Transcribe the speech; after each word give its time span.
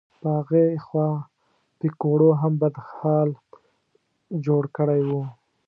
په 0.21 0.27
هغې 0.37 0.65
خوا 0.85 1.09
پیکوړو 1.79 2.29
هم 2.41 2.53
بد 2.61 2.75
حال 2.89 3.29
جوړ 4.45 4.63
کړی 4.77 5.01
و. 5.07 5.11